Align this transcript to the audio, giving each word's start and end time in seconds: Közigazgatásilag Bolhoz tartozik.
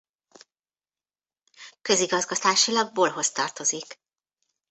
Közigazgatásilag 1.81 2.91
Bolhoz 2.91 3.31
tartozik. 3.31 3.99